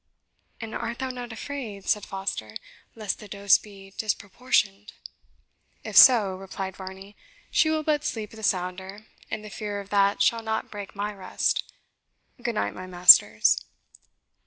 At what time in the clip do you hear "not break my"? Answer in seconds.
10.41-11.13